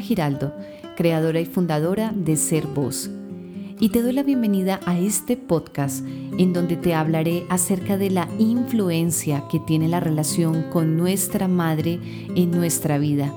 Giraldo, 0.00 0.54
creadora 0.96 1.40
y 1.40 1.46
fundadora 1.46 2.12
de 2.14 2.36
Ser 2.36 2.66
Voz. 2.66 3.10
Y 3.78 3.88
te 3.88 4.02
doy 4.02 4.12
la 4.12 4.22
bienvenida 4.22 4.80
a 4.84 4.98
este 4.98 5.36
podcast 5.36 6.04
en 6.36 6.52
donde 6.52 6.76
te 6.76 6.94
hablaré 6.94 7.44
acerca 7.48 7.96
de 7.96 8.10
la 8.10 8.28
influencia 8.38 9.44
que 9.50 9.58
tiene 9.58 9.88
la 9.88 10.00
relación 10.00 10.64
con 10.70 10.96
nuestra 10.96 11.48
madre 11.48 11.98
en 12.34 12.50
nuestra 12.50 12.98
vida 12.98 13.32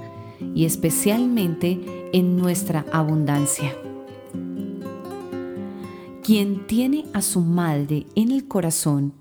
y 0.54 0.66
especialmente 0.66 2.10
en 2.12 2.36
nuestra 2.38 2.86
abundancia. 2.92 3.74
Quien 6.24 6.68
tiene 6.68 7.06
a 7.14 7.22
su 7.22 7.42
madre 7.42 8.06
en 8.16 8.32
el 8.32 8.48
corazón, 8.48 9.14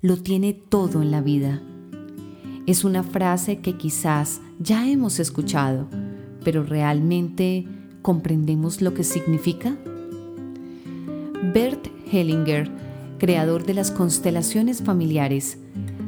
lo 0.00 0.16
tiene 0.16 0.54
todo 0.54 1.02
en 1.02 1.10
la 1.10 1.20
vida. 1.20 1.60
Es 2.66 2.84
una 2.84 3.02
frase 3.02 3.58
que 3.60 3.76
quizás 3.76 4.40
ya 4.58 4.88
hemos 4.88 5.18
escuchado, 5.18 5.88
pero 6.44 6.62
¿realmente 6.62 7.66
comprendemos 8.02 8.80
lo 8.80 8.94
que 8.94 9.04
significa? 9.04 9.76
Bert 11.54 11.88
Hellinger, 12.10 12.70
creador 13.18 13.64
de 13.64 13.74
las 13.74 13.90
constelaciones 13.90 14.82
familiares, 14.82 15.58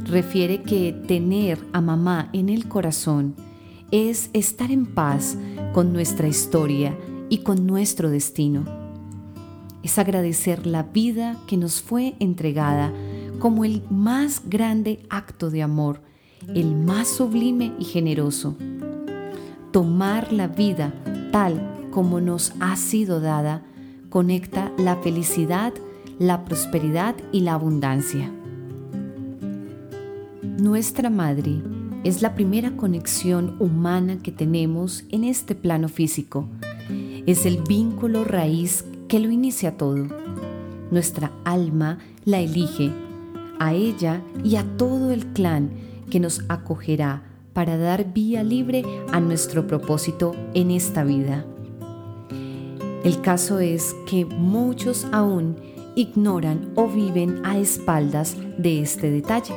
refiere 0.05 0.63
que 0.63 0.93
tener 0.93 1.59
a 1.73 1.81
mamá 1.81 2.31
en 2.33 2.49
el 2.49 2.69
corazón 2.69 3.35
es 3.91 4.31
estar 4.33 4.71
en 4.71 4.87
paz 4.87 5.37
con 5.73 5.93
nuestra 5.93 6.29
historia 6.29 6.97
y 7.29 7.39
con 7.39 7.67
nuestro 7.67 8.11
destino. 8.11 8.65
Es 9.83 9.99
agradecer 9.99 10.67
la 10.67 10.83
vida 10.83 11.39
que 11.47 11.57
nos 11.57 11.81
fue 11.81 12.15
entregada 12.19 12.93
como 13.39 13.65
el 13.65 13.83
más 13.91 14.43
grande 14.47 15.01
acto 15.09 15.51
de 15.51 15.63
amor, 15.63 16.03
el 16.55 16.75
más 16.75 17.09
sublime 17.09 17.73
y 17.79 17.85
generoso. 17.85 18.57
Tomar 19.73 20.33
la 20.33 20.49
vida 20.49 20.93
tal 21.31 21.89
como 21.93 22.21
nos 22.21 22.53
ha 22.59 22.75
sido 22.77 23.21
dada 23.21 23.63
conecta 24.09 24.73
la 24.77 24.97
felicidad, 24.97 25.73
la 26.19 26.45
prosperidad 26.45 27.15
y 27.31 27.43
la 27.43 27.55
abundancia. 27.55 28.33
Nuestra 30.43 31.09
madre 31.09 31.63
es 32.03 32.21
la 32.21 32.35
primera 32.35 32.77
conexión 32.77 33.55
humana 33.61 34.19
que 34.19 34.33
tenemos 34.33 35.05
en 35.11 35.23
este 35.23 35.55
plano 35.55 35.89
físico. 35.89 36.49
Es 37.27 37.47
el 37.47 37.63
vínculo 37.63 38.25
raíz 38.25 38.85
que 39.07 39.21
lo 39.21 39.31
inicia 39.31 39.77
todo. 39.77 40.09
Nuestra 40.91 41.31
alma 41.45 41.99
la 42.25 42.41
elige 42.41 42.91
a 43.61 43.73
ella 43.73 44.21
y 44.43 44.57
a 44.57 44.65
todo 44.77 45.13
el 45.13 45.27
clan 45.29 45.71
que 46.11 46.19
nos 46.19 46.43
acogerá 46.49 47.30
para 47.53 47.77
dar 47.77 48.13
vía 48.13 48.43
libre 48.43 48.85
a 49.13 49.21
nuestro 49.21 49.67
propósito 49.67 50.35
en 50.55 50.71
esta 50.71 51.05
vida. 51.05 51.45
El 53.05 53.21
caso 53.23 53.61
es 53.61 53.97
que 54.07 54.25
muchos 54.25 55.07
aún 55.13 55.57
ignoran 55.97 56.71
o 56.77 56.87
viven 56.87 57.41
a 57.45 57.59
espaldas 57.59 58.37
de 58.59 58.83
este 58.83 59.11
detalle. 59.11 59.55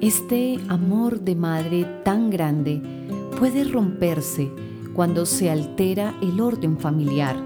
Este 0.00 0.58
amor 0.68 1.20
de 1.20 1.34
madre 1.34 1.84
tan 2.04 2.30
grande 2.30 2.82
puede 3.38 3.64
romperse 3.64 4.50
cuando 4.94 5.26
se 5.26 5.50
altera 5.50 6.14
el 6.22 6.40
orden 6.40 6.78
familiar, 6.78 7.36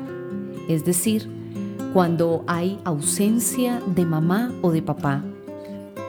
es 0.69 0.85
decir, 0.85 1.29
cuando 1.93 2.45
hay 2.47 2.79
ausencia 2.85 3.81
de 3.95 4.05
mamá 4.05 4.53
o 4.63 4.71
de 4.71 4.83
papá, 4.83 5.25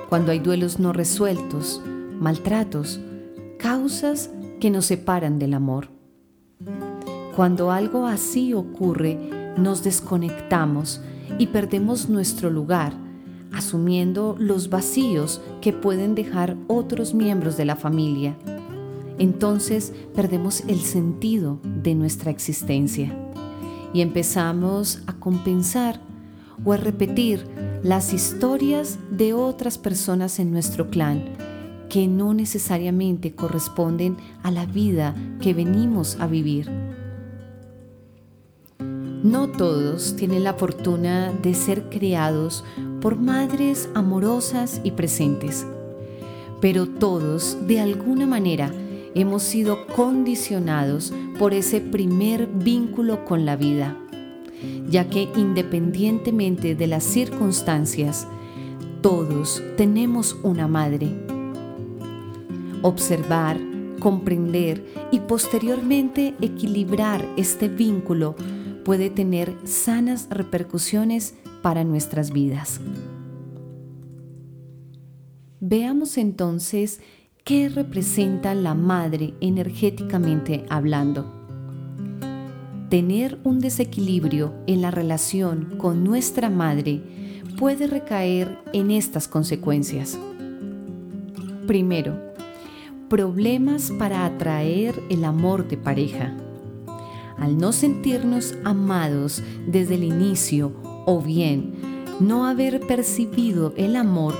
cuando 0.09 0.31
hay 0.31 0.39
duelos 0.39 0.79
no 0.79 0.93
resueltos, 0.93 1.81
maltratos, 2.21 3.01
causas 3.57 4.29
que 4.59 4.69
nos 4.69 4.85
separan 4.85 5.39
del 5.39 5.55
amor. 5.55 5.89
Cuando 7.35 7.71
algo 7.71 8.05
así 8.05 8.53
ocurre, 8.53 9.17
nos 9.57 9.83
desconectamos 9.83 11.01
y 11.39 11.47
perdemos 11.47 12.09
nuestro 12.09 12.51
lugar, 12.51 12.93
asumiendo 13.51 14.35
los 14.37 14.69
vacíos 14.69 15.41
que 15.61 15.73
pueden 15.73 16.13
dejar 16.13 16.55
otros 16.67 17.15
miembros 17.15 17.57
de 17.57 17.65
la 17.65 17.75
familia. 17.75 18.37
Entonces 19.17 19.91
perdemos 20.13 20.61
el 20.67 20.81
sentido 20.81 21.59
de 21.63 21.95
nuestra 21.95 22.29
existencia 22.29 23.15
y 23.93 24.01
empezamos 24.01 25.01
a 25.07 25.13
compensar 25.13 25.99
o 26.63 26.71
a 26.73 26.77
repetir 26.77 27.47
las 27.81 28.13
historias 28.13 28.99
de 29.09 29.33
otras 29.33 29.79
personas 29.79 30.37
en 30.37 30.51
nuestro 30.51 30.91
clan 30.91 31.50
que 31.91 32.07
no 32.07 32.33
necesariamente 32.33 33.33
corresponden 33.33 34.15
a 34.43 34.51
la 34.51 34.65
vida 34.65 35.13
que 35.41 35.53
venimos 35.53 36.15
a 36.21 36.27
vivir. 36.27 36.71
No 38.79 39.49
todos 39.49 40.15
tienen 40.15 40.45
la 40.45 40.53
fortuna 40.53 41.33
de 41.43 41.53
ser 41.53 41.89
criados 41.89 42.63
por 43.01 43.17
madres 43.17 43.89
amorosas 43.93 44.79
y 44.85 44.91
presentes, 44.91 45.67
pero 46.61 46.87
todos 46.87 47.57
de 47.67 47.81
alguna 47.81 48.25
manera 48.25 48.71
hemos 49.13 49.43
sido 49.43 49.85
condicionados 49.87 51.11
por 51.37 51.53
ese 51.53 51.81
primer 51.81 52.47
vínculo 52.47 53.25
con 53.25 53.45
la 53.45 53.57
vida, 53.57 53.97
ya 54.87 55.09
que 55.09 55.27
independientemente 55.35 56.73
de 56.73 56.87
las 56.87 57.03
circunstancias, 57.03 58.29
todos 59.01 59.61
tenemos 59.75 60.37
una 60.41 60.69
madre. 60.69 61.30
Observar, 62.81 63.59
comprender 63.99 64.83
y 65.11 65.19
posteriormente 65.19 66.35
equilibrar 66.41 67.25
este 67.37 67.67
vínculo 67.67 68.35
puede 68.83 69.09
tener 69.09 69.55
sanas 69.63 70.27
repercusiones 70.29 71.35
para 71.61 71.83
nuestras 71.83 72.31
vidas. 72.31 72.81
Veamos 75.59 76.17
entonces 76.17 76.99
¿Qué 77.43 77.69
representa 77.69 78.53
la 78.53 78.75
madre 78.75 79.33
energéticamente 79.41 80.63
hablando? 80.69 81.25
Tener 82.89 83.39
un 83.43 83.59
desequilibrio 83.59 84.53
en 84.67 84.83
la 84.83 84.91
relación 84.91 85.73
con 85.79 86.03
nuestra 86.03 86.51
madre 86.51 87.01
puede 87.57 87.87
recaer 87.87 88.59
en 88.73 88.91
estas 88.91 89.27
consecuencias. 89.27 90.19
Primero, 91.65 92.30
problemas 93.11 93.91
para 93.91 94.25
atraer 94.25 95.03
el 95.09 95.25
amor 95.25 95.67
de 95.67 95.75
pareja. 95.75 96.33
Al 97.37 97.57
no 97.57 97.73
sentirnos 97.73 98.55
amados 98.63 99.43
desde 99.67 99.95
el 99.95 100.05
inicio 100.05 100.71
o 101.05 101.21
bien 101.21 101.73
no 102.21 102.45
haber 102.45 102.79
percibido 102.79 103.73
el 103.75 103.97
amor 103.97 104.35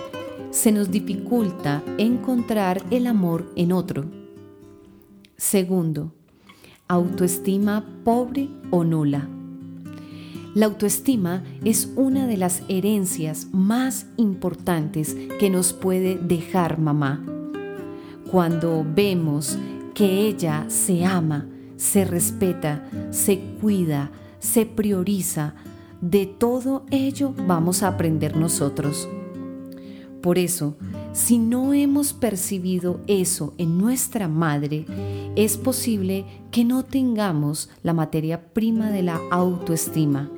se 0.52 0.72
nos 0.72 0.90
dificulta 0.90 1.84
encontrar 1.98 2.82
el 2.92 3.08
amor 3.08 3.52
en 3.58 3.74
otro. 3.74 4.06
Segundo, 5.36 6.14
autoestima 6.88 7.86
pobre 8.06 8.48
o 8.70 8.86
nula. 8.86 9.28
La 10.56 10.68
autoestima 10.68 11.44
es 11.66 11.92
una 11.98 12.26
de 12.26 12.38
las 12.38 12.64
herencias 12.70 13.50
más 13.52 14.06
importantes 14.16 15.18
que 15.42 15.50
nos 15.50 15.74
puede 15.74 16.18
dejar 16.18 16.80
mamá. 16.80 17.31
Cuando 18.32 18.86
vemos 18.88 19.58
que 19.94 20.26
ella 20.26 20.64
se 20.70 21.04
ama, 21.04 21.48
se 21.76 22.06
respeta, 22.06 22.88
se 23.10 23.42
cuida, 23.60 24.10
se 24.40 24.66
prioriza, 24.66 25.54
de 26.00 26.28
todo 26.28 26.86
ello 26.92 27.34
vamos 27.46 27.84
a 27.84 27.90
aprender 27.90 28.38
nosotros. 28.38 29.10
Por 30.22 30.38
eso, 30.38 30.78
si 31.12 31.40
no 31.40 31.74
hemos 31.74 32.14
percibido 32.14 33.02
eso 33.08 33.54
en 33.58 33.78
nuestra 33.78 34.30
madre, 34.30 34.86
es 35.36 35.58
posible 35.58 36.26
que 36.52 36.64
no 36.64 36.84
tengamos 36.84 37.70
la 37.84 37.94
materia 37.94 38.54
prima 38.54 38.92
de 38.92 39.04
la 39.04 39.20
autoestima. 39.30 40.30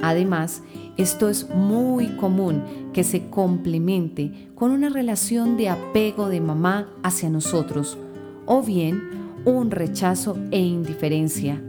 Además, 0.00 0.62
esto 0.96 1.28
es 1.28 1.48
muy 1.50 2.08
común 2.16 2.62
que 2.92 3.04
se 3.04 3.28
complemente 3.28 4.48
con 4.54 4.70
una 4.70 4.88
relación 4.88 5.56
de 5.56 5.68
apego 5.68 6.28
de 6.28 6.40
mamá 6.40 6.88
hacia 7.02 7.28
nosotros 7.28 7.98
o 8.46 8.62
bien 8.62 9.02
un 9.44 9.70
rechazo 9.70 10.38
e 10.50 10.60
indiferencia. 10.60 11.62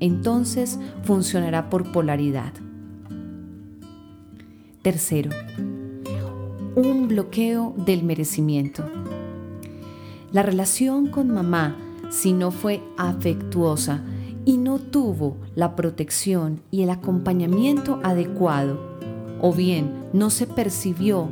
Entonces 0.00 0.78
funcionará 1.04 1.68
por 1.68 1.92
polaridad. 1.92 2.52
Tercero, 4.80 5.30
un 6.74 7.08
bloqueo 7.08 7.74
del 7.76 8.02
merecimiento. 8.02 8.84
La 10.32 10.42
relación 10.42 11.08
con 11.08 11.28
mamá, 11.28 11.76
si 12.10 12.32
no 12.32 12.50
fue 12.50 12.82
afectuosa 12.96 14.02
y 14.44 14.56
no 14.56 14.78
tuvo 14.78 15.36
la 15.54 15.76
protección 15.76 16.60
y 16.70 16.82
el 16.82 16.90
acompañamiento 16.90 18.00
adecuado, 18.02 18.80
o 19.40 19.52
bien 19.52 19.92
no 20.12 20.30
se 20.30 20.46
percibió 20.46 21.28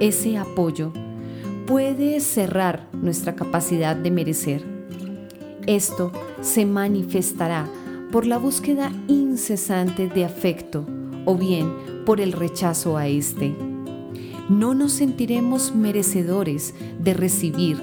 ese 0.00 0.38
apoyo, 0.38 0.92
puede 1.66 2.20
cerrar 2.20 2.88
nuestra 2.92 3.34
capacidad 3.34 3.96
de 3.96 4.10
merecer. 4.10 4.64
Esto 5.66 6.12
se 6.40 6.64
manifestará 6.64 7.68
por 8.10 8.26
la 8.26 8.38
búsqueda 8.38 8.92
incesante 9.06 10.08
de 10.08 10.24
afecto 10.24 10.86
o 11.26 11.34
bien 11.34 11.70
por 12.06 12.20
el 12.20 12.32
rechazo 12.32 12.96
a 12.96 13.06
éste. 13.06 13.54
No 14.48 14.74
nos 14.74 14.92
sentiremos 14.92 15.74
merecedores 15.74 16.74
de 16.98 17.12
recibir 17.12 17.82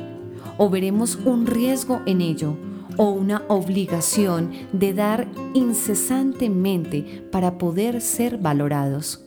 o 0.57 0.69
veremos 0.69 1.19
un 1.25 1.45
riesgo 1.45 2.01
en 2.07 2.21
ello 2.21 2.57
o 2.97 3.09
una 3.09 3.43
obligación 3.47 4.51
de 4.71 4.93
dar 4.93 5.27
incesantemente 5.53 7.27
para 7.31 7.57
poder 7.57 8.01
ser 8.01 8.37
valorados. 8.37 9.21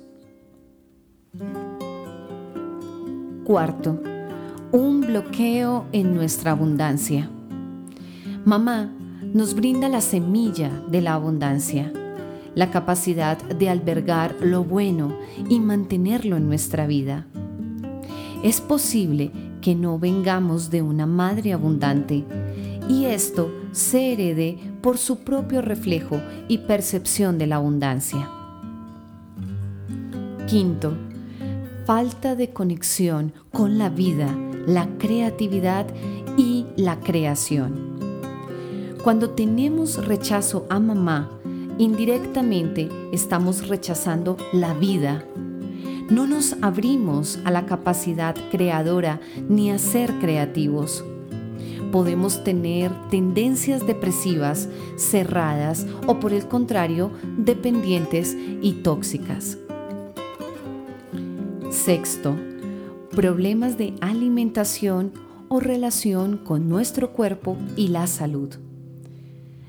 Cuarto, 3.45 4.01
un 4.73 5.01
bloqueo 5.01 5.87
en 5.93 6.15
nuestra 6.15 6.51
abundancia. 6.51 7.31
Mamá 8.45 8.93
nos 9.33 9.55
brinda 9.55 9.89
la 9.89 10.01
semilla 10.01 10.71
de 10.89 11.01
la 11.01 11.15
abundancia, 11.15 11.93
la 12.55 12.71
capacidad 12.71 13.39
de 13.39 13.69
albergar 13.69 14.37
lo 14.41 14.65
bueno 14.65 15.15
y 15.49 15.61
mantenerlo 15.61 16.37
en 16.37 16.47
nuestra 16.47 16.87
vida. 16.87 17.27
Es 18.43 18.61
posible 18.61 19.33
que 19.61 19.75
no 19.75 19.99
vengamos 19.99 20.71
de 20.71 20.83
una 20.83 21.07
madre 21.07 21.53
abundante 21.53 22.25
y 22.89 23.05
esto 23.05 23.53
se 23.73 24.13
herede 24.13 24.59
por 24.81 24.99
su 24.99 25.19
propio 25.19 25.61
reflejo 25.61 26.21
y 26.49 26.59
percepción 26.59 27.39
de 27.39 27.47
la 27.47 27.57
abundancia. 27.57 28.31
Quinto, 30.47 30.97
falta 31.85 32.35
de 32.35 32.51
conexión 32.51 33.33
con 33.53 33.79
la 33.79 33.91
vida, 33.91 34.35
la 34.67 34.89
creatividad 34.99 35.87
y 36.37 36.67
la 36.77 37.01
creación. 37.01 37.99
Cuando 39.05 39.31
tenemos 39.31 40.05
rechazo 40.07 40.67
a 40.71 40.81
mamá, 40.81 41.31
indirectamente 41.79 42.89
estamos 43.13 43.69
rechazando 43.69 44.37
la 44.53 44.75
vida. 44.75 45.25
No 46.11 46.27
nos 46.27 46.57
abrimos 46.63 47.39
a 47.45 47.51
la 47.51 47.67
capacidad 47.67 48.35
creadora 48.51 49.21
ni 49.49 49.71
a 49.71 49.79
ser 49.79 50.13
creativos. 50.15 51.05
Podemos 51.93 52.45
tener 52.45 52.93
tendencias 53.11 53.87
depresivas, 53.87 54.69
cerradas 54.97 55.87
o 56.07 56.21
por 56.21 56.33
el 56.33 56.47
contrario, 56.47 57.11
dependientes 57.37 58.37
y 58.61 58.83
tóxicas. 58.83 59.59
Sexto, 61.71 62.37
problemas 63.11 63.79
de 63.79 63.95
alimentación 64.01 65.13
o 65.49 65.61
relación 65.61 66.37
con 66.37 66.69
nuestro 66.69 67.13
cuerpo 67.13 67.57
y 67.77 67.89
la 67.89 68.07
salud. 68.07 68.55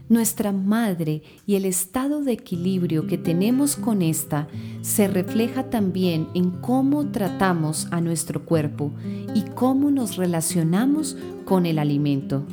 Nuestra 0.10 0.52
madre 0.52 1.22
y 1.46 1.54
el 1.54 1.66
estado 1.66 2.24
de 2.24 2.32
equilibrio 2.32 3.06
que 3.06 3.20
tenemos 3.20 3.76
con 3.76 4.02
esta 4.02 4.48
se 4.82 5.08
refleja 5.08 5.70
también 5.70 6.30
en 6.34 6.50
cómo 6.50 7.12
tratamos 7.12 7.88
a 7.92 8.02
nuestro 8.02 8.44
cuerpo 8.44 8.92
y 9.36 9.44
cómo 9.54 9.92
nos 9.92 10.18
relacionamos 10.18 11.16
con 11.46 11.68
el 11.68 11.78
alimento. 11.78 12.44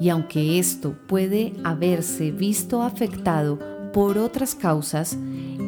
Y 0.00 0.08
aunque 0.08 0.58
esto 0.58 0.96
puede 1.06 1.52
haberse 1.62 2.32
visto 2.32 2.82
afectado 2.82 3.60
por 3.92 4.18
otras 4.18 4.56
causas, 4.56 5.16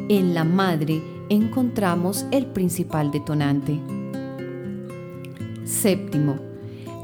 en 0.09 0.33
la 0.33 0.43
madre 0.43 1.01
encontramos 1.29 2.25
el 2.31 2.47
principal 2.47 3.11
detonante. 3.11 3.79
Séptimo, 5.63 6.35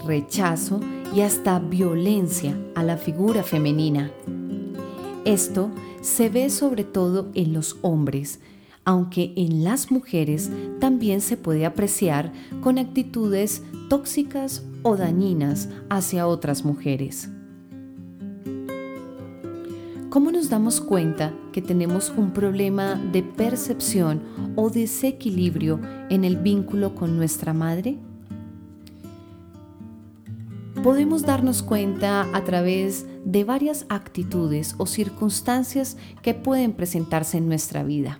rechazo 0.06 0.82
y 1.14 1.22
hasta 1.22 1.60
violencia 1.60 2.58
a 2.76 2.84
la 2.84 2.98
figura 2.98 3.44
femenina. 3.44 4.12
Esto 5.26 5.70
se 6.02 6.30
ve 6.30 6.50
sobre 6.50 6.84
todo 6.84 7.30
en 7.34 7.54
los 7.54 7.78
hombres, 7.82 8.40
aunque 8.84 9.32
en 9.36 9.64
las 9.64 9.92
mujeres 9.92 10.52
también 10.80 11.22
se 11.22 11.38
puede 11.38 11.66
apreciar 11.66 12.34
con 12.62 12.78
actitudes 12.78 13.64
tóxicas 13.90 14.66
o 14.82 14.98
dañinas 14.98 15.70
hacia 15.90 16.28
otras 16.28 16.66
mujeres. 16.66 17.30
¿Cómo 20.10 20.32
nos 20.32 20.50
damos 20.50 20.82
cuenta 20.82 21.34
que 21.52 21.62
tenemos 21.62 22.14
un 22.16 22.34
problema 22.34 22.96
de 22.96 23.24
percepción 23.24 24.22
o 24.56 24.70
desequilibrio 24.70 25.80
en 26.10 26.24
el 26.24 26.38
vínculo 26.38 26.94
con 26.94 27.18
nuestra 27.18 27.54
madre? 27.54 27.98
Podemos 30.84 31.22
darnos 31.24 31.64
cuenta 31.64 32.28
a 32.34 32.44
través 32.44 33.06
de 33.24 33.46
varias 33.46 33.86
actitudes 33.88 34.76
o 34.78 34.86
circunstancias 34.86 35.96
que 36.22 36.34
pueden 36.34 36.74
presentarse 36.74 37.38
en 37.38 37.48
nuestra 37.48 37.84
vida. 37.84 38.20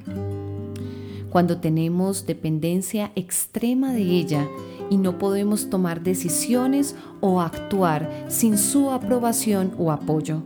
Cuando 1.30 1.58
tenemos 1.58 2.26
dependencia 2.26 3.12
extrema 3.16 3.92
de 3.92 4.04
ella 4.04 4.48
y 4.90 4.96
no 4.96 5.18
podemos 5.18 5.70
tomar 5.70 6.04
decisiones 6.04 6.96
o 7.20 7.42
actuar 7.42 8.26
sin 8.30 8.58
su 8.58 8.92
aprobación 8.92 9.74
o 9.78 9.92
apoyo 9.92 10.44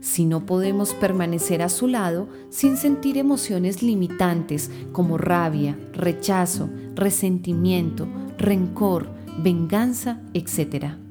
si 0.00 0.24
no 0.24 0.46
podemos 0.46 0.94
permanecer 0.94 1.60
a 1.60 1.68
su 1.68 1.88
lado 1.88 2.28
sin 2.50 2.76
sentir 2.76 3.18
emociones 3.18 3.82
limitantes 3.82 4.70
como 4.92 5.18
rabia, 5.18 5.76
rechazo, 5.92 6.70
resentimiento, 6.94 8.06
rencor, 8.38 9.10
venganza, 9.42 10.20
etc. 10.34 11.07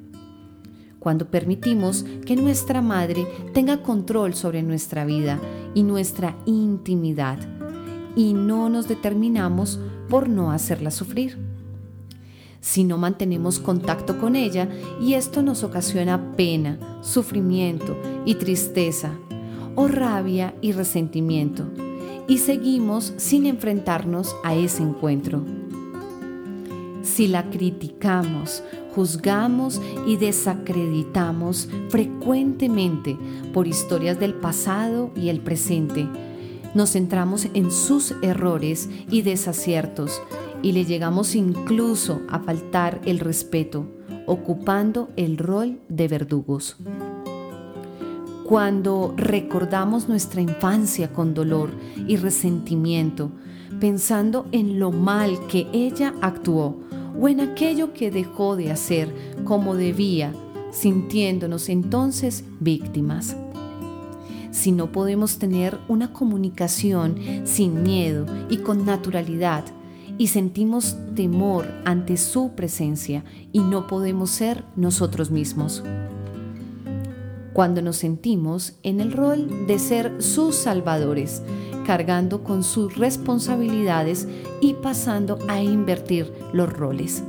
Cuando 1.08 1.32
permitimos 1.32 2.04
que 2.26 2.36
nuestra 2.36 2.82
madre 2.82 3.26
tenga 3.54 3.82
control 3.82 4.34
sobre 4.34 4.62
nuestra 4.62 5.06
vida 5.06 5.40
y 5.74 5.84
nuestra 5.84 6.36
intimidad 6.46 7.40
y 8.14 8.34
no 8.34 8.68
nos 8.68 8.90
determinamos 8.90 9.80
por 10.10 10.28
no 10.28 10.52
hacerla 10.52 10.92
sufrir 10.92 11.38
si 12.60 12.84
no 12.84 12.98
mantenemos 12.98 13.60
contacto 13.60 14.20
con 14.20 14.36
ella 14.36 14.68
y 15.00 15.14
esto 15.14 15.42
nos 15.44 15.64
ocasiona 15.64 16.36
pena, 16.36 16.78
sufrimiento 17.02 17.96
y 18.26 18.36
tristeza, 18.36 19.14
o 19.76 19.88
rabia 19.88 20.56
y 20.60 20.74
resentimiento, 20.74 21.64
y 22.28 22.40
seguimos 22.40 23.14
sin 23.16 23.46
enfrentarnos 23.46 24.36
a 24.44 24.56
ese 24.56 24.84
encuentro. 24.84 25.46
Si 27.08 27.28
la 27.28 27.50
criticamos, 27.50 28.64
juzgamos 28.94 29.82
y 30.06 30.18
desacreditamos 30.18 31.70
frecuentemente 31.88 33.18
por 33.54 33.66
historias 33.66 34.20
del 34.20 34.34
pasado 34.34 35.12
y 35.16 35.30
el 35.30 35.40
presente, 35.40 36.06
nos 36.76 36.92
centramos 36.92 37.48
en 37.54 37.72
sus 37.72 38.14
errores 38.22 38.90
y 39.10 39.22
desaciertos 39.22 40.22
y 40.62 40.74
le 40.74 40.84
llegamos 40.84 41.34
incluso 41.34 42.22
a 42.28 42.40
faltar 42.40 43.00
el 43.06 43.20
respeto, 43.20 43.88
ocupando 44.26 45.10
el 45.16 45.38
rol 45.38 45.80
de 45.88 46.10
verdugos. 46.10 46.76
Cuando 48.44 49.14
recordamos 49.16 50.10
nuestra 50.10 50.42
infancia 50.42 51.14
con 51.14 51.34
dolor 51.34 51.72
y 52.06 52.18
resentimiento, 52.18 53.32
pensando 53.80 54.46
en 54.52 54.78
lo 54.78 54.92
mal 54.92 55.40
que 55.48 55.68
ella 55.72 56.14
actuó 56.22 56.87
o 57.20 57.28
en 57.28 57.40
aquello 57.40 57.94
que 57.94 58.12
dejó 58.12 58.56
de 58.56 58.72
hacer 58.72 59.14
como 59.44 59.76
debía, 59.76 60.34
sintiéndonos 60.72 61.70
entonces 61.70 62.44
víctimas. 62.60 63.36
Si 64.52 64.72
no 64.72 64.92
podemos 64.92 65.38
tener 65.38 65.78
una 65.88 66.14
comunicación 66.14 67.18
sin 67.46 67.84
miedo 67.84 68.26
y 68.50 68.58
con 68.58 68.86
naturalidad, 68.86 69.64
y 70.18 70.28
sentimos 70.28 70.98
temor 71.16 71.68
ante 71.86 72.18
su 72.18 72.54
presencia 72.56 73.24
y 73.52 73.60
no 73.60 73.88
podemos 73.88 74.32
ser 74.32 74.64
nosotros 74.76 75.30
mismos. 75.30 75.84
Cuando 77.58 77.82
nos 77.82 77.96
sentimos 77.96 78.74
en 78.84 79.02
el 79.02 79.12
rol 79.12 79.66
de 79.66 79.80
ser 79.80 80.22
sus 80.22 80.54
salvadores, 80.54 81.42
cargando 81.88 82.44
con 82.44 82.62
sus 82.62 82.96
responsabilidades 82.98 84.28
y 84.62 84.76
pasando 84.76 85.40
a 85.48 85.60
invertir 85.60 86.32
los 86.54 86.72
roles. 86.72 87.24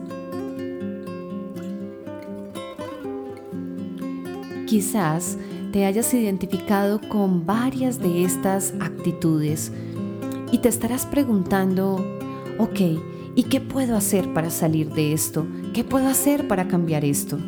Quizás 4.67 5.39
te 5.73 5.87
hayas 5.87 6.13
identificado 6.13 7.01
con 7.09 7.47
varias 7.47 7.99
de 7.99 8.23
estas 8.23 8.75
actitudes 8.81 9.73
y 10.53 10.59
te 10.59 10.69
estarás 10.69 11.07
preguntando, 11.07 12.05
ok, 12.59 12.81
¿y 13.35 13.45
qué 13.45 13.63
puedo 13.63 13.97
hacer 13.97 14.31
para 14.35 14.51
salir 14.51 14.93
de 14.93 15.15
esto? 15.15 15.47
¿Qué 15.73 15.85
puedo 15.85 16.07
hacer 16.07 16.47
para 16.49 16.69
cambiar 16.69 17.07
esto? 17.07 17.39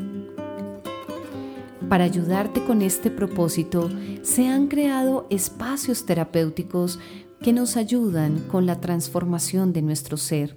Para 1.90 2.04
ayudarte 2.04 2.62
con 2.62 2.82
este 2.82 3.10
propósito, 3.10 3.90
se 4.22 4.46
han 4.46 4.68
creado 4.68 5.26
espacios 5.28 6.06
terapéuticos 6.06 7.00
que 7.42 7.52
nos 7.52 7.76
ayudan 7.76 8.44
con 8.46 8.64
la 8.64 8.80
transformación 8.80 9.72
de 9.72 9.82
nuestro 9.82 10.16
ser 10.16 10.56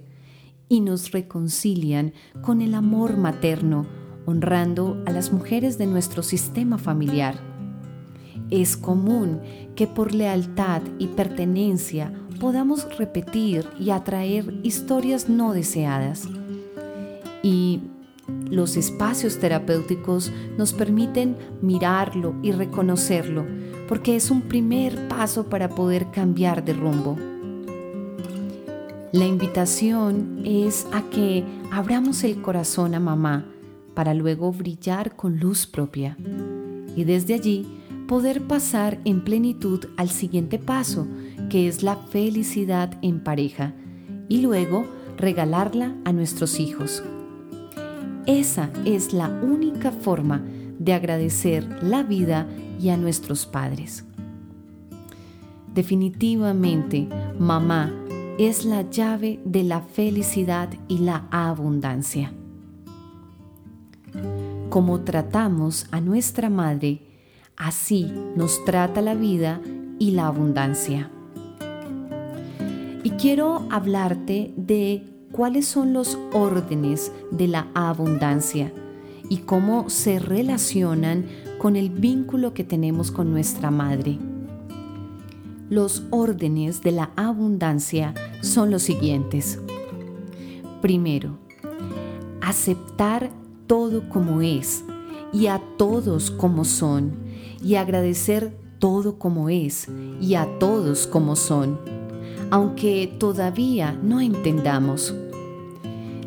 y 0.68 0.80
nos 0.80 1.10
reconcilian 1.10 2.12
con 2.40 2.62
el 2.62 2.72
amor 2.72 3.16
materno 3.16 3.84
honrando 4.26 5.02
a 5.06 5.10
las 5.10 5.32
mujeres 5.32 5.76
de 5.76 5.88
nuestro 5.88 6.22
sistema 6.22 6.78
familiar. 6.78 7.34
Es 8.50 8.76
común 8.76 9.40
que 9.74 9.88
por 9.88 10.14
lealtad 10.14 10.82
y 11.00 11.08
pertenencia 11.08 12.12
podamos 12.38 12.96
repetir 12.96 13.66
y 13.80 13.90
atraer 13.90 14.60
historias 14.62 15.28
no 15.28 15.52
deseadas. 15.52 16.28
Y 17.42 17.80
los 18.54 18.76
espacios 18.76 19.38
terapéuticos 19.38 20.32
nos 20.56 20.72
permiten 20.72 21.36
mirarlo 21.60 22.34
y 22.42 22.52
reconocerlo, 22.52 23.44
porque 23.88 24.16
es 24.16 24.30
un 24.30 24.42
primer 24.42 25.08
paso 25.08 25.48
para 25.48 25.68
poder 25.68 26.10
cambiar 26.10 26.64
de 26.64 26.72
rumbo. 26.72 27.16
La 29.12 29.26
invitación 29.26 30.42
es 30.44 30.86
a 30.92 31.02
que 31.02 31.44
abramos 31.70 32.24
el 32.24 32.42
corazón 32.42 32.94
a 32.94 33.00
mamá 33.00 33.46
para 33.94 34.12
luego 34.12 34.52
brillar 34.52 35.14
con 35.14 35.38
luz 35.38 35.66
propia 35.66 36.16
y 36.96 37.04
desde 37.04 37.34
allí 37.34 37.66
poder 38.08 38.42
pasar 38.42 39.00
en 39.04 39.22
plenitud 39.22 39.86
al 39.96 40.10
siguiente 40.10 40.58
paso, 40.58 41.06
que 41.48 41.68
es 41.68 41.82
la 41.82 41.96
felicidad 41.96 42.98
en 43.02 43.22
pareja, 43.22 43.72
y 44.28 44.40
luego 44.40 44.84
regalarla 45.16 45.94
a 46.04 46.12
nuestros 46.12 46.60
hijos. 46.60 47.02
Esa 48.26 48.70
es 48.84 49.12
la 49.12 49.28
única 49.28 49.90
forma 49.90 50.42
de 50.78 50.94
agradecer 50.94 51.82
la 51.82 52.02
vida 52.02 52.46
y 52.80 52.88
a 52.88 52.96
nuestros 52.96 53.46
padres. 53.46 54.04
Definitivamente, 55.74 57.08
mamá 57.38 57.92
es 58.38 58.64
la 58.64 58.88
llave 58.88 59.40
de 59.44 59.62
la 59.62 59.80
felicidad 59.80 60.70
y 60.88 60.98
la 60.98 61.26
abundancia. 61.30 62.32
Como 64.70 65.00
tratamos 65.00 65.86
a 65.90 66.00
nuestra 66.00 66.48
madre, 66.48 67.02
así 67.56 68.10
nos 68.36 68.64
trata 68.64 69.02
la 69.02 69.14
vida 69.14 69.60
y 69.98 70.12
la 70.12 70.28
abundancia. 70.28 71.10
Y 73.02 73.10
quiero 73.10 73.66
hablarte 73.70 74.54
de 74.56 75.13
cuáles 75.34 75.66
son 75.66 75.92
los 75.92 76.16
órdenes 76.32 77.10
de 77.32 77.48
la 77.48 77.66
abundancia 77.74 78.72
y 79.28 79.38
cómo 79.38 79.90
se 79.90 80.20
relacionan 80.20 81.26
con 81.58 81.74
el 81.74 81.90
vínculo 81.90 82.54
que 82.54 82.62
tenemos 82.62 83.10
con 83.10 83.32
nuestra 83.32 83.72
madre. 83.72 84.16
Los 85.68 86.04
órdenes 86.10 86.82
de 86.82 86.92
la 86.92 87.10
abundancia 87.16 88.14
son 88.42 88.70
los 88.70 88.82
siguientes. 88.82 89.58
Primero, 90.80 91.36
aceptar 92.40 93.30
todo 93.66 94.08
como 94.08 94.40
es 94.40 94.84
y 95.32 95.48
a 95.48 95.60
todos 95.76 96.30
como 96.30 96.64
son 96.64 97.12
y 97.60 97.74
agradecer 97.74 98.56
todo 98.78 99.18
como 99.18 99.48
es 99.48 99.88
y 100.20 100.36
a 100.36 100.46
todos 100.60 101.08
como 101.08 101.34
son, 101.34 101.80
aunque 102.52 103.12
todavía 103.18 103.98
no 104.00 104.20
entendamos. 104.20 105.12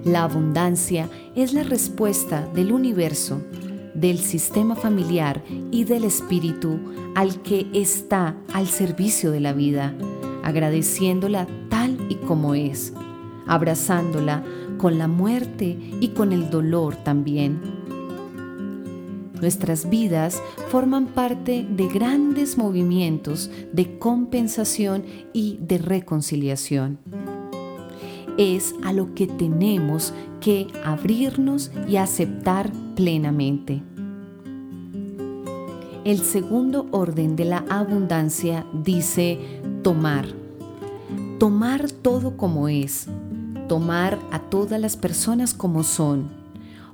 La 0.07 0.23
abundancia 0.23 1.09
es 1.35 1.53
la 1.53 1.63
respuesta 1.63 2.47
del 2.53 2.71
universo, 2.71 3.41
del 3.93 4.19
sistema 4.19 4.77
familiar 4.77 5.43
y 5.69 5.83
del 5.83 6.05
espíritu 6.05 6.79
al 7.13 7.41
que 7.41 7.67
está 7.73 8.37
al 8.53 8.67
servicio 8.67 9.31
de 9.31 9.41
la 9.41 9.51
vida, 9.51 9.93
agradeciéndola 10.43 11.45
tal 11.67 11.97
y 12.07 12.15
como 12.15 12.55
es, 12.55 12.93
abrazándola 13.47 14.45
con 14.77 14.97
la 14.97 15.09
muerte 15.09 15.77
y 15.99 16.09
con 16.09 16.31
el 16.31 16.49
dolor 16.49 16.95
también. 16.95 17.59
Nuestras 19.41 19.89
vidas 19.89 20.41
forman 20.69 21.07
parte 21.07 21.67
de 21.69 21.87
grandes 21.89 22.57
movimientos 22.57 23.51
de 23.73 23.99
compensación 23.99 25.03
y 25.33 25.59
de 25.59 25.79
reconciliación. 25.79 26.97
Es 28.37 28.75
a 28.83 28.93
lo 28.93 29.15
que 29.15 29.27
tenemos 29.27 30.13
que 30.39 30.67
abrirnos 30.83 31.71
y 31.87 31.97
aceptar 31.97 32.71
plenamente. 32.95 33.81
El 36.05 36.19
segundo 36.19 36.87
orden 36.91 37.35
de 37.35 37.45
la 37.45 37.65
abundancia 37.69 38.65
dice 38.71 39.39
tomar. 39.83 40.25
Tomar 41.39 41.91
todo 41.91 42.37
como 42.37 42.69
es, 42.69 43.07
tomar 43.67 44.17
a 44.31 44.39
todas 44.39 44.79
las 44.79 44.95
personas 44.95 45.53
como 45.53 45.83
son, 45.83 46.29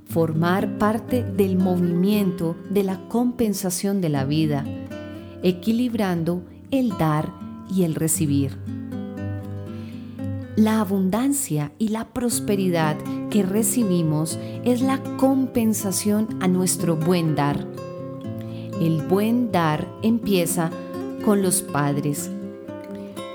formar 0.05 0.77
parte 0.77 1.23
del 1.23 1.57
movimiento 1.57 2.55
de 2.69 2.83
la 2.83 3.07
compensación 3.07 4.01
de 4.01 4.09
la 4.09 4.25
vida, 4.25 4.65
equilibrando 5.43 6.41
el 6.71 6.89
dar 6.97 7.31
y 7.69 7.83
el 7.83 7.95
recibir. 7.95 8.57
La 10.55 10.81
abundancia 10.81 11.71
y 11.79 11.87
la 11.87 12.13
prosperidad 12.13 12.95
que 13.31 13.41
recibimos 13.41 14.37
es 14.63 14.81
la 14.81 15.01
compensación 15.17 16.27
a 16.41 16.47
nuestro 16.47 16.95
buen 16.95 17.33
dar. 17.33 17.65
El 18.79 19.01
buen 19.01 19.51
dar 19.51 19.91
empieza 20.03 20.69
con 21.25 21.41
los 21.41 21.63
padres. 21.63 22.29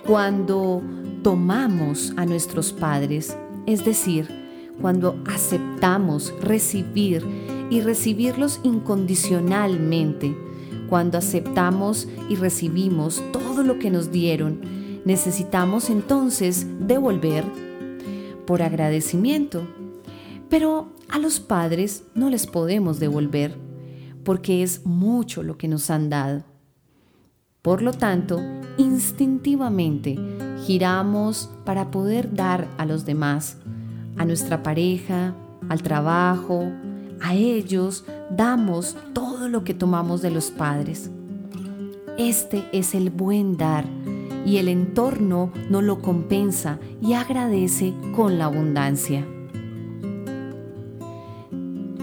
Cuando 0.07 0.81
tomamos 1.25 2.13
a 2.17 2.25
nuestros 2.25 2.73
padres, 2.73 3.37
es 3.67 3.85
decir, 3.85 4.29
cuando 4.81 5.21
aceptamos 5.27 6.33
recibir 6.41 7.27
y 7.69 7.81
recibirlos 7.81 8.61
incondicionalmente, 8.63 10.37
cuando 10.89 11.19
aceptamos 11.19 12.07
y 12.29 12.37
recibimos 12.37 13.25
todo 13.33 13.65
lo 13.65 13.81
que 13.81 13.91
nos 13.91 14.13
dieron, 14.13 14.79
necesitamos 15.05 15.91
entonces 15.91 16.67
devolver 16.81 17.45
por 18.47 18.63
agradecimiento. 18.63 19.67
Pero 20.49 20.93
a 21.09 21.19
los 21.19 21.41
padres 21.41 22.05
no 22.15 22.31
les 22.31 22.47
podemos 22.47 22.99
devolver 22.99 23.57
porque 24.25 24.63
es 24.63 24.85
mucho 24.85 25.43
lo 25.43 25.57
que 25.57 25.69
nos 25.69 25.91
han 25.91 26.11
dado. 26.11 26.45
Por 27.63 27.83
lo 27.83 27.93
tanto, 27.93 28.41
instintivamente 28.77 30.19
giramos 30.65 31.51
para 31.65 31.91
poder 31.91 32.35
dar 32.35 32.69
a 32.79 32.87
los 32.87 33.05
demás, 33.05 33.57
a 34.17 34.25
nuestra 34.25 34.63
pareja, 34.63 35.35
al 35.69 35.83
trabajo, 35.83 36.71
a 37.21 37.35
ellos, 37.35 38.05
damos 38.31 38.97
todo 39.13 39.49
lo 39.49 39.65
que 39.65 39.75
tomamos 39.75 40.23
de 40.23 40.31
los 40.31 40.51
padres. 40.51 41.11
Este 42.17 42.65
es 42.73 42.95
el 42.95 43.11
buen 43.11 43.57
dar 43.57 43.85
y 44.49 44.57
el 44.57 44.69
entorno 44.69 45.53
no 45.69 45.83
lo 45.83 46.01
compensa 46.01 46.79
y 47.03 47.13
agradece 47.13 47.93
con 48.17 48.39
la 48.39 48.47
abundancia. 48.47 49.27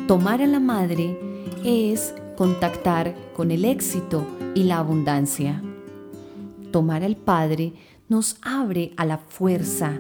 Tomar 0.08 0.44
a 0.44 0.46
la 0.46 0.60
madre 0.60 1.18
es 1.64 2.14
contactar 2.38 3.16
con 3.36 3.50
el 3.50 3.66
éxito 3.66 4.28
y 4.54 4.62
la 4.66 4.78
abundancia. 4.78 5.64
Tomar 6.70 7.04
al 7.04 7.16
Padre 7.16 7.74
nos 8.10 8.38
abre 8.44 8.94
a 8.96 9.06
la 9.06 9.18
fuerza 9.18 10.00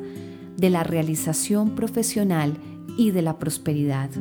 de 0.55 0.69
la 0.69 0.83
realización 0.83 1.71
profesional 1.71 2.57
y 2.95 3.09
de 3.09 3.23
la 3.23 3.39
prosperidad. 3.39 4.11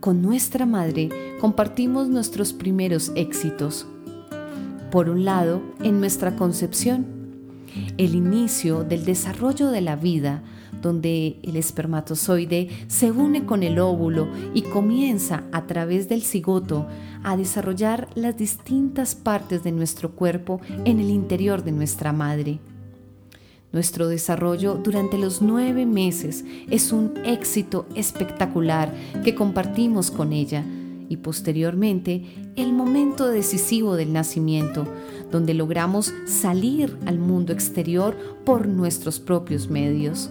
Con 0.00 0.20
nuestra 0.20 0.66
Madre 0.66 1.08
compartimos 1.40 2.10
nuestros 2.10 2.52
primeros 2.52 3.10
éxitos. 3.14 3.86
Por 4.92 5.08
un 5.08 5.24
lado, 5.24 5.62
en 5.82 6.00
nuestra 6.00 6.36
concepción, 6.36 7.06
el 7.96 8.14
inicio 8.14 8.84
del 8.84 9.06
desarrollo 9.06 9.70
de 9.70 9.80
la 9.80 9.96
vida 9.96 10.42
donde 10.82 11.38
el 11.42 11.56
espermatozoide 11.56 12.68
se 12.88 13.10
une 13.10 13.46
con 13.46 13.62
el 13.62 13.78
óvulo 13.78 14.28
y 14.52 14.60
comienza 14.60 15.44
a 15.50 15.66
través 15.66 16.10
del 16.10 16.20
cigoto 16.20 16.86
a 17.24 17.38
desarrollar 17.38 18.10
las 18.16 18.36
distintas 18.36 19.14
partes 19.14 19.64
de 19.64 19.72
nuestro 19.72 20.10
cuerpo 20.10 20.60
en 20.84 21.00
el 21.00 21.08
interior 21.08 21.64
de 21.64 21.72
nuestra 21.72 22.12
madre. 22.12 22.60
Nuestro 23.72 24.08
desarrollo 24.08 24.74
durante 24.74 25.16
los 25.16 25.40
nueve 25.40 25.86
meses 25.86 26.44
es 26.68 26.92
un 26.92 27.14
éxito 27.24 27.86
espectacular 27.94 28.92
que 29.24 29.34
compartimos 29.34 30.10
con 30.10 30.34
ella 30.34 30.66
y 31.08 31.18
posteriormente 31.18 32.24
el 32.56 32.72
momento 32.72 33.28
decisivo 33.28 33.96
del 33.96 34.12
nacimiento, 34.12 34.86
donde 35.30 35.54
logramos 35.54 36.12
salir 36.26 36.96
al 37.06 37.18
mundo 37.18 37.52
exterior 37.52 38.16
por 38.44 38.68
nuestros 38.68 39.20
propios 39.20 39.68
medios 39.68 40.30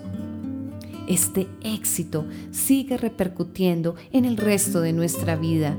este 1.12 1.50
éxito 1.62 2.26
sigue 2.52 2.96
repercutiendo 2.96 3.96
en 4.14 4.24
el 4.24 4.38
resto 4.38 4.80
de 4.80 4.94
nuestra 4.94 5.36
vida 5.36 5.76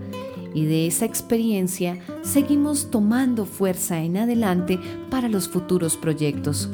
y 0.54 0.66
de 0.66 0.86
esa 0.86 1.06
experiencia 1.06 1.98
seguimos 2.20 2.90
tomando 2.90 3.46
fuerza 3.46 4.02
en 4.02 4.18
adelante 4.18 4.78
para 5.10 5.30
los 5.30 5.48
futuros 5.48 5.96
proyectos. 5.96 6.68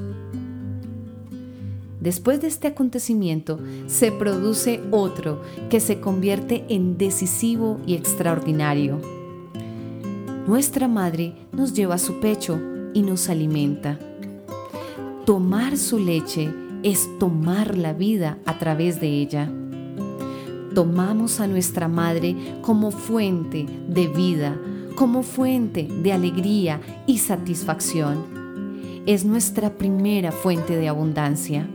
Después 2.09 2.41
de 2.41 2.47
este 2.47 2.69
acontecimiento 2.69 3.61
se 3.87 4.11
produce 4.11 4.81
otro 4.93 5.43
que 5.69 5.79
se 5.79 6.00
convierte 6.00 6.65
en 6.71 6.97
decisivo 6.97 7.79
y 7.87 7.97
extraordinario. 7.97 8.99
Nuestra 10.47 10.88
madre 10.88 11.35
nos 11.53 11.75
lleva 11.75 11.97
a 11.97 11.99
su 11.99 12.19
pecho 12.19 12.59
y 12.95 13.03
nos 13.03 13.29
alimenta. 13.29 13.99
Tomar 15.27 15.77
su 15.77 15.99
leche 15.99 16.50
es 16.83 17.07
tomar 17.19 17.77
la 17.77 17.93
vida 17.93 18.38
a 18.47 18.59
través 18.59 19.03
de 19.03 19.09
ella. 19.09 19.53
Tomamos 20.75 21.41
a 21.41 21.47
nuestra 21.47 21.88
madre 21.88 22.35
como 22.62 22.91
fuente 22.91 23.67
de 23.87 24.09
vida, 24.09 24.59
como 24.95 25.23
fuente 25.23 25.87
de 26.03 26.15
alegría 26.15 26.81
y 27.07 27.19
satisfacción. 27.19 28.25
Es 29.05 29.27
nuestra 29.27 29.77
primera 29.77 30.33
fuente 30.33 30.75
de 30.75 30.88
abundancia. 30.88 31.69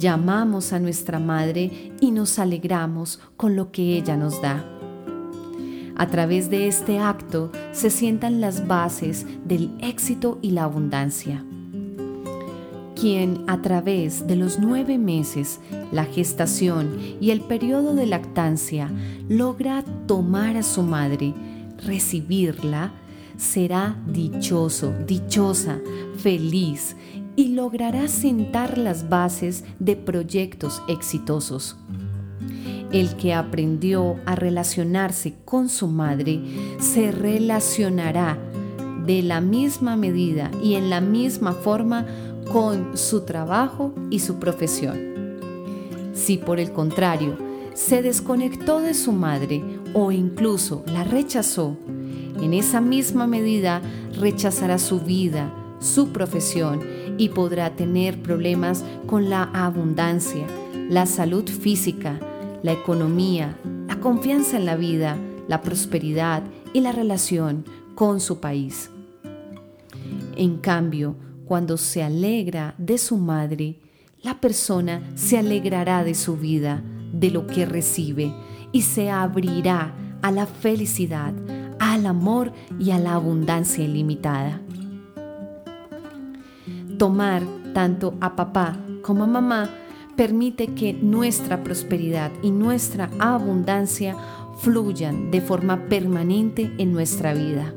Llamamos 0.00 0.72
a 0.72 0.78
nuestra 0.78 1.18
madre 1.18 1.92
y 2.00 2.10
nos 2.10 2.38
alegramos 2.38 3.20
con 3.36 3.54
lo 3.54 3.70
que 3.70 3.98
ella 3.98 4.16
nos 4.16 4.40
da. 4.40 4.64
A 5.94 6.06
través 6.06 6.48
de 6.48 6.68
este 6.68 6.98
acto 6.98 7.52
se 7.72 7.90
sientan 7.90 8.40
las 8.40 8.66
bases 8.66 9.26
del 9.44 9.70
éxito 9.82 10.38
y 10.40 10.52
la 10.52 10.64
abundancia. 10.64 11.44
Quien 12.98 13.44
a 13.46 13.60
través 13.60 14.26
de 14.26 14.36
los 14.36 14.58
nueve 14.58 14.96
meses, 14.96 15.60
la 15.92 16.06
gestación 16.06 16.98
y 17.20 17.30
el 17.30 17.42
periodo 17.42 17.94
de 17.94 18.06
lactancia 18.06 18.90
logra 19.28 19.84
tomar 20.06 20.56
a 20.56 20.62
su 20.62 20.82
madre, 20.82 21.34
recibirla, 21.84 22.94
será 23.36 23.98
dichoso, 24.06 24.94
dichosa, 25.06 25.78
feliz 26.16 26.96
y 27.36 27.48
logrará 27.48 28.08
sentar 28.08 28.78
las 28.78 29.08
bases 29.08 29.64
de 29.78 29.96
proyectos 29.96 30.82
exitosos. 30.88 31.76
El 32.92 33.16
que 33.16 33.34
aprendió 33.34 34.16
a 34.26 34.34
relacionarse 34.34 35.36
con 35.44 35.68
su 35.68 35.86
madre 35.86 36.40
se 36.80 37.12
relacionará 37.12 38.38
de 39.06 39.22
la 39.22 39.40
misma 39.40 39.96
medida 39.96 40.50
y 40.62 40.74
en 40.74 40.90
la 40.90 41.00
misma 41.00 41.52
forma 41.52 42.06
con 42.52 42.96
su 42.96 43.22
trabajo 43.22 43.94
y 44.10 44.18
su 44.18 44.38
profesión. 44.38 44.98
Si 46.12 46.36
por 46.36 46.58
el 46.58 46.72
contrario 46.72 47.36
se 47.74 48.02
desconectó 48.02 48.80
de 48.80 48.94
su 48.94 49.12
madre 49.12 49.62
o 49.94 50.10
incluso 50.10 50.82
la 50.86 51.04
rechazó, 51.04 51.76
en 52.40 52.54
esa 52.54 52.80
misma 52.80 53.26
medida 53.26 53.82
rechazará 54.18 54.78
su 54.78 55.00
vida, 55.00 55.54
su 55.78 56.08
profesión 56.08 56.80
y 57.20 57.28
podrá 57.28 57.76
tener 57.76 58.22
problemas 58.22 58.82
con 59.06 59.28
la 59.28 59.42
abundancia, 59.52 60.46
la 60.88 61.04
salud 61.04 61.46
física, 61.46 62.18
la 62.62 62.72
economía, 62.72 63.58
la 63.86 64.00
confianza 64.00 64.56
en 64.56 64.64
la 64.64 64.74
vida, 64.74 65.18
la 65.46 65.60
prosperidad 65.60 66.42
y 66.72 66.80
la 66.80 66.92
relación 66.92 67.66
con 67.94 68.20
su 68.20 68.40
país. 68.40 68.88
En 70.34 70.56
cambio, 70.56 71.14
cuando 71.44 71.76
se 71.76 72.02
alegra 72.02 72.74
de 72.78 72.96
su 72.96 73.18
madre, 73.18 73.76
la 74.22 74.40
persona 74.40 75.02
se 75.14 75.36
alegrará 75.36 76.04
de 76.04 76.14
su 76.14 76.38
vida, 76.38 76.82
de 77.12 77.30
lo 77.30 77.46
que 77.46 77.66
recibe, 77.66 78.32
y 78.72 78.80
se 78.80 79.10
abrirá 79.10 79.94
a 80.22 80.30
la 80.30 80.46
felicidad, 80.46 81.34
al 81.78 82.06
amor 82.06 82.54
y 82.78 82.92
a 82.92 82.98
la 82.98 83.12
abundancia 83.12 83.84
ilimitada 83.84 84.62
tomar 87.00 87.42
tanto 87.72 88.12
a 88.20 88.36
papá 88.36 88.76
como 89.00 89.24
a 89.24 89.26
mamá 89.26 89.70
permite 90.16 90.74
que 90.74 90.92
nuestra 90.92 91.64
prosperidad 91.64 92.30
y 92.42 92.50
nuestra 92.50 93.08
abundancia 93.18 94.14
fluyan 94.58 95.30
de 95.30 95.40
forma 95.40 95.88
permanente 95.88 96.70
en 96.76 96.92
nuestra 96.92 97.32
vida. 97.32 97.72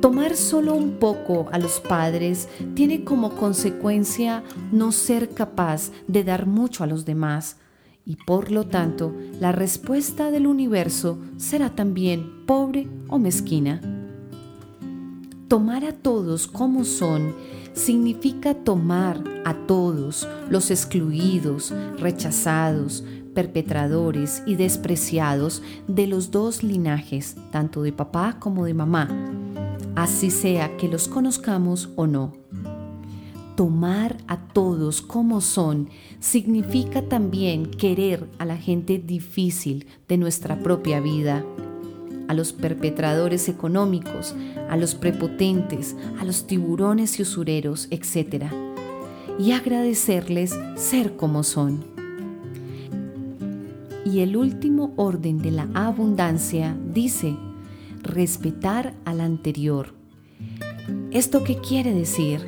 Tomar 0.00 0.34
solo 0.34 0.74
un 0.74 0.98
poco 0.98 1.46
a 1.52 1.60
los 1.60 1.78
padres 1.78 2.48
tiene 2.74 3.04
como 3.04 3.36
consecuencia 3.36 4.42
no 4.72 4.90
ser 4.90 5.30
capaz 5.30 5.92
de 6.08 6.24
dar 6.24 6.46
mucho 6.46 6.82
a 6.82 6.88
los 6.88 7.04
demás 7.04 7.58
y 8.04 8.16
por 8.16 8.50
lo 8.50 8.66
tanto 8.66 9.14
la 9.38 9.52
respuesta 9.52 10.32
del 10.32 10.48
universo 10.48 11.20
será 11.36 11.70
también 11.70 12.44
pobre 12.46 12.88
o 13.06 13.20
mezquina. 13.20 13.95
Tomar 15.48 15.84
a 15.84 15.92
todos 15.92 16.48
como 16.48 16.84
son 16.84 17.32
significa 17.72 18.52
tomar 18.52 19.22
a 19.44 19.54
todos 19.54 20.26
los 20.50 20.72
excluidos, 20.72 21.72
rechazados, 21.98 23.04
perpetradores 23.32 24.42
y 24.44 24.56
despreciados 24.56 25.62
de 25.86 26.08
los 26.08 26.32
dos 26.32 26.64
linajes, 26.64 27.36
tanto 27.52 27.82
de 27.82 27.92
papá 27.92 28.40
como 28.40 28.64
de 28.64 28.74
mamá, 28.74 29.08
así 29.94 30.32
sea 30.32 30.76
que 30.76 30.88
los 30.88 31.06
conozcamos 31.06 31.90
o 31.94 32.08
no. 32.08 32.32
Tomar 33.54 34.16
a 34.26 34.48
todos 34.48 35.00
como 35.00 35.40
son 35.40 35.90
significa 36.18 37.02
también 37.02 37.70
querer 37.70 38.28
a 38.38 38.44
la 38.46 38.56
gente 38.56 38.98
difícil 38.98 39.86
de 40.08 40.18
nuestra 40.18 40.58
propia 40.58 40.98
vida 40.98 41.44
a 42.28 42.34
los 42.34 42.52
perpetradores 42.52 43.48
económicos, 43.48 44.34
a 44.68 44.76
los 44.76 44.94
prepotentes, 44.94 45.96
a 46.20 46.24
los 46.24 46.46
tiburones 46.46 47.18
y 47.18 47.22
usureros, 47.22 47.88
etc. 47.90 48.46
Y 49.38 49.52
agradecerles 49.52 50.58
ser 50.76 51.16
como 51.16 51.42
son. 51.42 51.84
Y 54.04 54.20
el 54.20 54.36
último 54.36 54.92
orden 54.96 55.38
de 55.38 55.50
la 55.50 55.68
abundancia 55.74 56.76
dice, 56.94 57.36
respetar 58.02 58.94
al 59.04 59.20
anterior. 59.20 59.94
¿Esto 61.10 61.42
qué 61.44 61.58
quiere 61.58 61.92
decir? 61.92 62.40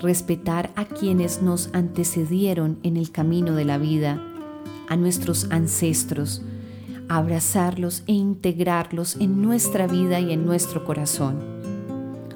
Respetar 0.00 0.70
a 0.76 0.84
quienes 0.86 1.42
nos 1.42 1.70
antecedieron 1.72 2.78
en 2.82 2.96
el 2.96 3.10
camino 3.10 3.54
de 3.54 3.64
la 3.64 3.78
vida, 3.78 4.22
a 4.88 4.96
nuestros 4.96 5.50
ancestros, 5.50 6.42
abrazarlos 7.08 8.02
e 8.06 8.12
integrarlos 8.12 9.16
en 9.20 9.42
nuestra 9.42 9.86
vida 9.86 10.20
y 10.20 10.32
en 10.32 10.44
nuestro 10.44 10.84
corazón, 10.84 11.38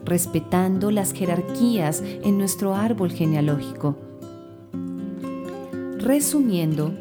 respetando 0.04 0.90
las 0.90 1.12
jerarquías 1.12 2.02
en 2.02 2.38
nuestro 2.38 2.74
árbol 2.74 3.10
genealógico. 3.12 3.96
Resumiendo, 5.98 6.92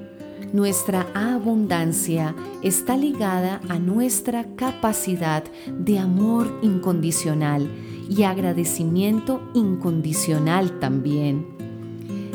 nuestra 0.54 1.08
abundancia 1.14 2.36
está 2.62 2.98
ligada 2.98 3.62
a 3.70 3.80
nuestra 3.80 4.46
capacidad 4.56 5.44
de 5.68 5.98
amor 5.98 6.60
incondicional 6.62 7.70
y 8.10 8.24
agradecimiento 8.24 9.42
incondicional 9.54 10.80
también. 10.80 11.48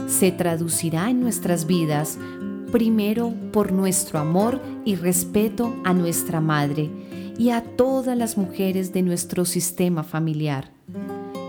Se 0.08 0.32
traducirá 0.32 1.10
en 1.10 1.20
nuestras 1.20 1.66
vidas 1.66 2.18
primero 2.76 3.32
por 3.54 3.72
nuestro 3.72 4.18
amor 4.18 4.60
y 4.84 4.96
respeto 4.96 5.74
a 5.82 5.94
nuestra 5.94 6.42
madre 6.42 6.90
y 7.38 7.48
a 7.48 7.62
todas 7.62 8.18
las 8.18 8.36
mujeres 8.36 8.92
de 8.92 9.00
nuestro 9.00 9.46
sistema 9.46 10.02
familiar. 10.02 10.72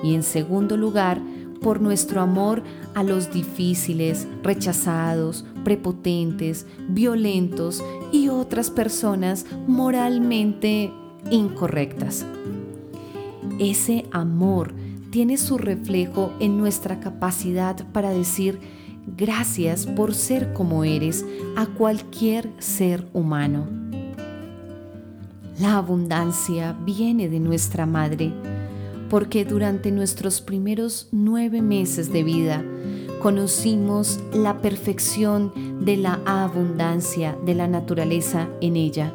Y 0.03 0.15
en 0.15 0.23
segundo 0.23 0.77
lugar, 0.77 1.21
por 1.61 1.81
nuestro 1.81 2.21
amor 2.21 2.63
a 2.95 3.03
los 3.03 3.29
difíciles, 3.33 4.25
rechazados, 4.41 5.43
prepotentes, 5.65 6.65
violentos 6.87 7.83
y 8.13 8.29
otras 8.29 8.71
personas 8.71 9.45
moralmente 9.67 10.93
incorrectas. 11.29 12.25
Ese 13.59 14.05
amor 14.13 14.73
tiene 15.09 15.35
su 15.35 15.57
reflejo 15.57 16.31
en 16.39 16.57
nuestra 16.57 17.01
capacidad 17.01 17.85
para 17.91 18.11
decir 18.11 18.61
Gracias 19.15 19.85
por 19.85 20.13
ser 20.13 20.51
como 20.51 20.83
eres 20.83 21.25
a 21.55 21.65
cualquier 21.65 22.51
ser 22.59 23.07
humano. 23.13 23.67
La 25.59 25.77
abundancia 25.77 26.77
viene 26.85 27.29
de 27.29 27.39
nuestra 27.39 27.85
madre, 27.85 28.33
porque 29.09 29.45
durante 29.45 29.91
nuestros 29.91 30.41
primeros 30.41 31.07
nueve 31.11 31.61
meses 31.61 32.11
de 32.11 32.23
vida 32.23 32.63
conocimos 33.21 34.19
la 34.33 34.61
perfección 34.61 35.53
de 35.83 35.97
la 35.97 36.19
abundancia 36.25 37.37
de 37.45 37.55
la 37.55 37.67
naturaleza 37.67 38.49
en 38.61 38.75
ella. 38.75 39.13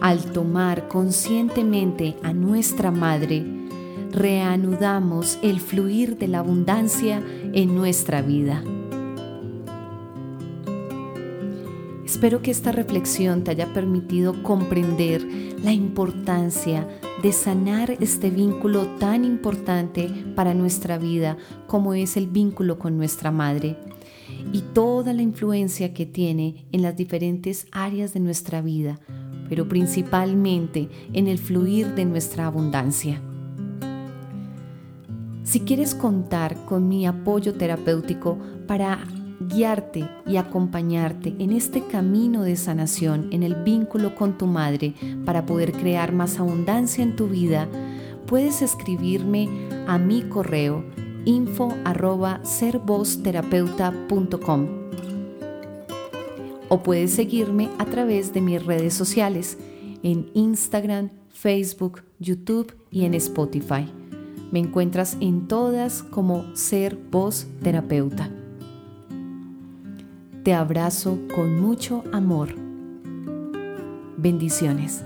Al 0.00 0.24
tomar 0.26 0.86
conscientemente 0.88 2.16
a 2.22 2.32
nuestra 2.32 2.92
madre, 2.92 3.57
reanudamos 4.12 5.38
el 5.42 5.60
fluir 5.60 6.18
de 6.18 6.28
la 6.28 6.40
abundancia 6.40 7.22
en 7.52 7.74
nuestra 7.74 8.22
vida. 8.22 8.62
Espero 12.04 12.40
que 12.40 12.50
esta 12.50 12.72
reflexión 12.72 13.44
te 13.44 13.50
haya 13.50 13.72
permitido 13.72 14.42
comprender 14.42 15.22
la 15.62 15.72
importancia 15.72 16.88
de 17.22 17.32
sanar 17.32 17.90
este 18.00 18.30
vínculo 18.30 18.86
tan 18.98 19.24
importante 19.24 20.08
para 20.34 20.54
nuestra 20.54 20.98
vida 20.98 21.36
como 21.66 21.94
es 21.94 22.16
el 22.16 22.26
vínculo 22.26 22.78
con 22.78 22.96
nuestra 22.96 23.30
madre 23.30 23.76
y 24.52 24.62
toda 24.72 25.12
la 25.12 25.22
influencia 25.22 25.92
que 25.92 26.06
tiene 26.06 26.66
en 26.72 26.82
las 26.82 26.96
diferentes 26.96 27.66
áreas 27.72 28.14
de 28.14 28.20
nuestra 28.20 28.62
vida, 28.62 28.98
pero 29.48 29.68
principalmente 29.68 30.88
en 31.12 31.28
el 31.28 31.38
fluir 31.38 31.94
de 31.94 32.04
nuestra 32.04 32.46
abundancia. 32.46 33.20
Si 35.48 35.60
quieres 35.60 35.94
contar 35.94 36.66
con 36.66 36.88
mi 36.88 37.06
apoyo 37.06 37.54
terapéutico 37.54 38.36
para 38.66 38.98
guiarte 39.40 40.06
y 40.26 40.36
acompañarte 40.36 41.34
en 41.38 41.52
este 41.52 41.82
camino 41.86 42.42
de 42.42 42.54
sanación, 42.54 43.28
en 43.30 43.42
el 43.42 43.54
vínculo 43.54 44.14
con 44.14 44.36
tu 44.36 44.44
madre, 44.44 44.92
para 45.24 45.46
poder 45.46 45.72
crear 45.72 46.12
más 46.12 46.38
abundancia 46.38 47.02
en 47.02 47.16
tu 47.16 47.28
vida, 47.28 47.66
puedes 48.26 48.60
escribirme 48.60 49.48
a 49.86 49.96
mi 49.96 50.20
correo 50.20 50.84
info 51.24 51.74
arroba 51.82 52.42
o 56.68 56.82
puedes 56.82 57.10
seguirme 57.12 57.70
a 57.78 57.86
través 57.86 58.34
de 58.34 58.42
mis 58.42 58.66
redes 58.66 58.92
sociales 58.92 59.56
en 60.02 60.30
Instagram, 60.34 61.08
Facebook, 61.30 62.02
YouTube 62.18 62.76
y 62.90 63.06
en 63.06 63.14
Spotify. 63.14 63.90
Me 64.50 64.60
encuentras 64.60 65.16
en 65.20 65.46
todas 65.46 66.02
como 66.02 66.44
Ser 66.54 66.98
Voz 67.10 67.46
Terapeuta. 67.62 68.30
Te 70.42 70.54
abrazo 70.54 71.18
con 71.34 71.60
mucho 71.60 72.02
amor. 72.12 72.54
Bendiciones. 74.16 75.04